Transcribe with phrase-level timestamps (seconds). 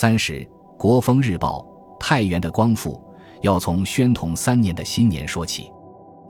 [0.00, 0.48] 三十，
[0.78, 1.62] 国风日报，
[1.98, 2.98] 太原的光复
[3.42, 5.70] 要从宣统三年的新年说起。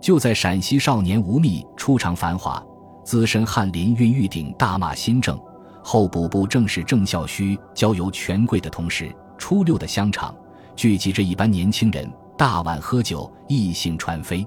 [0.02, 2.60] 就在陕西少年吴宓初尝繁华，
[3.04, 5.38] 资深翰林运玉鼎大骂新政，
[5.84, 9.08] 候补部正是郑孝胥交由权贵的同时，
[9.38, 10.34] 初六的香场
[10.74, 14.44] 聚集着一班年轻人，大碗喝酒，异性传飞。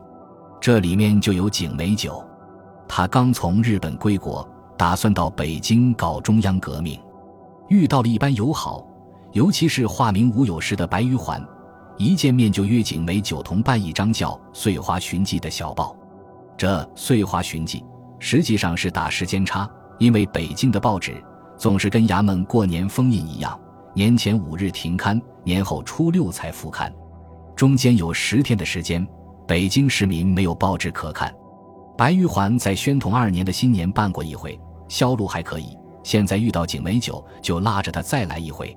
[0.60, 2.22] 这里面就有景美酒，
[2.90, 4.46] 他刚从日本归国，
[4.78, 7.00] 打算到北京搞中央革命，
[7.70, 8.86] 遇到了一班友好，
[9.34, 11.46] 尤其是化名吴有时的白玉环。
[11.98, 15.96] 一见面就约景美九同办一张叫《碎花寻记》的小报，
[16.58, 17.80] 这《碎花寻记》
[18.18, 19.70] 实际上是打时间差，
[20.00, 21.24] 因为北京的报纸
[21.56, 23.60] 总是跟衙门过年封印一样，
[23.94, 26.92] 年前五日停刊，年后初六才复刊，
[27.56, 29.08] 中间有十天的时间，
[29.48, 31.32] 北京市民没有报纸可看。
[31.96, 38.76] 白玉环在宣统二年的新年办过一回，销路还可以，现在遇到景美九，就拉着他再来一回。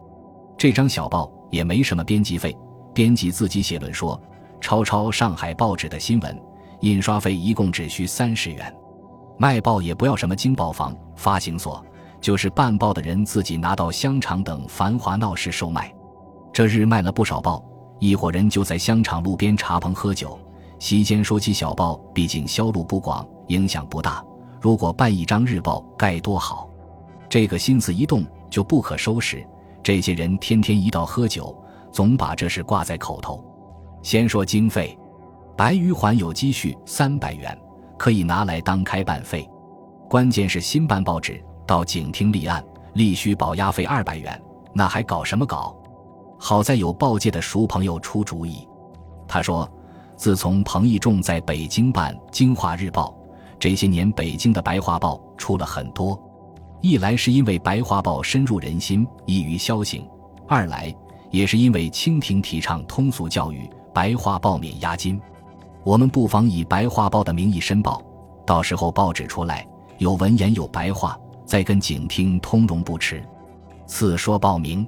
[0.59, 2.57] 这张小报也没什么编辑费。
[2.95, 4.19] 编辑自己写论说，
[4.61, 6.43] 抄抄上海报纸的新闻，
[6.81, 8.75] 印刷费一共只需三十元。
[9.39, 11.85] 卖报也不要什么经报房、发行所，
[12.23, 15.93] 就是办报的人自己拿到香肠等繁华闹市售卖。
[16.55, 17.63] 这日卖了不少报，
[17.99, 20.39] 一伙人就在香肠路边茶棚喝酒，
[20.79, 24.25] 席间说起小报，毕竟销路不广，影响不大。
[24.59, 26.67] 如果办一张日报该多好！
[27.29, 29.47] 这个心思一动就不可收拾。
[29.87, 31.57] 这些人天天一道喝酒。
[31.93, 33.43] 总把这事挂在口头。
[34.03, 34.99] 先说经费，
[35.57, 37.57] 白玉环有积蓄三百元，
[37.97, 39.49] 可以拿来当开办费。
[40.11, 42.63] 关键是新办报纸到警厅立案，
[42.95, 44.43] 立需保押费二百元，
[44.75, 45.75] 那还搞什么搞？
[46.37, 48.67] 好在有报界的熟朋友出主意。
[49.29, 49.71] 他说，
[50.17, 53.09] 自从彭义仲在北京办《京华日报》，
[53.57, 56.21] 这些年北京的白话报出了很多。
[56.87, 60.03] 一来是因为白话报深入人心，易于销行；
[60.47, 60.95] 二来。
[61.33, 65.21] 也是因为清廷提倡通俗教育，白话报免押金，
[65.83, 68.01] 我们不妨以白话报的名义申报，
[68.47, 69.67] 到时候报纸出来
[69.99, 73.21] 有文言有白话，再跟警厅通融不迟。
[73.87, 74.87] 次说报名，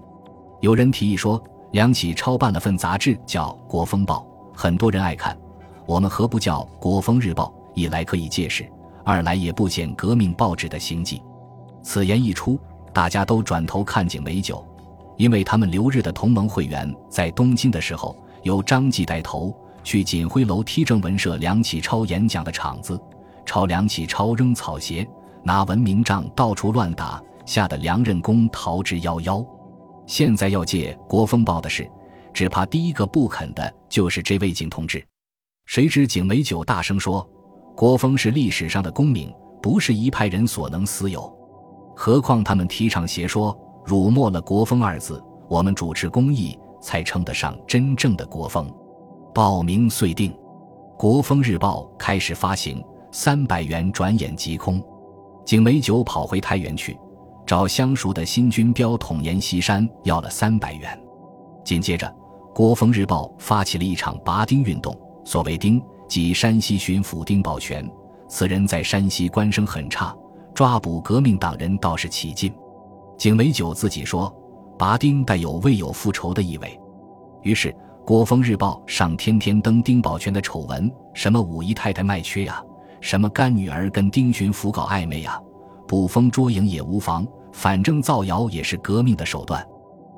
[0.60, 1.42] 有人提议说，
[1.72, 4.24] 梁启超办了份杂志叫《国风报》，
[4.56, 5.36] 很多人爱看，
[5.84, 7.52] 我们何不叫《国风日报》？
[7.74, 8.66] 一来可以借势，
[9.04, 11.20] 二来也不减革命报纸的行迹。
[11.82, 12.58] 此言一出，
[12.92, 14.64] 大家都转头看景美九。
[15.16, 19.52] 因为他们留日的同盟会员在东京的时候，由张继带头
[19.82, 23.00] 去锦辉楼踢正文社梁启超演讲的场子，
[23.44, 25.04] 朝梁启超扔草鞋，
[25.42, 29.44] 拿文明杖到处乱打，吓得梁任公逃之夭夭。
[30.06, 31.90] 现在要借国风报的事，
[32.32, 35.04] 只怕第一个不肯的就是这位景同志。
[35.66, 37.28] 谁知景美九大声说
[37.76, 41.37] ：“国风是历史上的功名，不是一派人所能私有。
[42.00, 43.52] 何况他们提倡邪说。”
[43.88, 48.70] 辱没了“国风”二字，我们主持公义才称得上真正的国风。
[49.34, 50.30] 报名遂定，
[50.98, 54.78] 《国风日报》开始发行，三百元转眼即空。
[55.46, 56.98] 景美九跑回太原去，
[57.46, 61.00] 找相熟的新军标统阎锡山要了三百元。
[61.64, 62.06] 紧接着，
[62.52, 64.94] 《国风日报》发起了一场拔丁运动。
[65.24, 67.90] 所谓丁，即山西巡抚丁宝全。
[68.28, 70.14] 此人在山西官声很差，
[70.58, 72.52] 抓捕革命党人倒是起劲。
[73.16, 74.28] 景美九自己说
[74.76, 76.76] ：“拔丁带有未有复仇的意味。”
[77.42, 77.70] 于是
[78.04, 82.60] 《国风日报》上天天登丁宝全的丑闻，什么五姨太太卖缺呀，
[83.00, 85.40] 什么干女儿跟丁巡抚搞暧昧呀，
[85.86, 89.64] 捕风捉影也无妨，反正造谣也是革命的手段。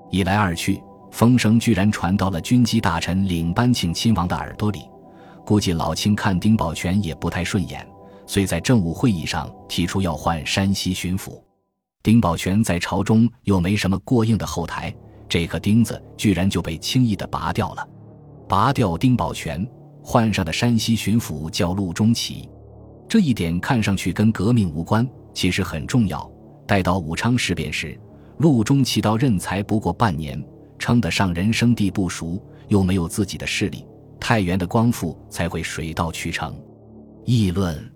[0.09, 4.89] 一来二去，风声居然传到了军机大臣领班庆亲王的耳朵里，
[5.45, 7.87] 估计老卿看丁宝全也不太顺眼，
[8.31, 11.43] 遂在政务会议上提出要换山西巡抚。
[12.01, 14.95] 丁宝全在朝中又没什么过硬的后台，
[15.29, 17.85] 这颗钉子居然就被轻易的拔掉了。
[18.49, 19.69] 拔掉丁宝全，
[20.01, 22.49] 换上的山西巡抚叫陆中奇。
[23.09, 25.05] 这一点看上去跟革命无关，
[25.35, 26.31] 其实很重要。
[26.69, 27.99] 待到武昌事变时，
[28.39, 30.41] 陆中奇到任才不过半年，
[30.79, 33.85] 称得上人生地不熟，又没有自己的势力，
[34.21, 36.57] 太原的光复才会水到渠成。
[37.25, 37.93] 议论。